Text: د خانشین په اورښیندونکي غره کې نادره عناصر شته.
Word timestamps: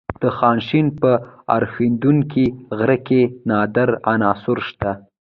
د 0.21 0.23
خانشین 0.37 0.87
په 1.01 1.11
اورښیندونکي 1.55 2.45
غره 2.77 2.97
کې 3.07 3.21
نادره 3.49 3.95
عناصر 4.11 4.57
شته. 4.69 4.91